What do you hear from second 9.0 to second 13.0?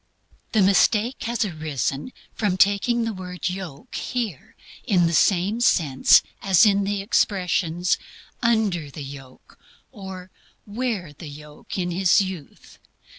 yoke," or "wear the yoke in his youth."